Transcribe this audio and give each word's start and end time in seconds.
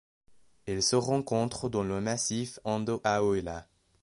Elle 0.65 0.81
se 0.81 0.95
rencontre 0.95 1.69
dans 1.69 1.83
le 1.83 2.01
massif 2.01 2.59
Andohahela. 2.63 3.67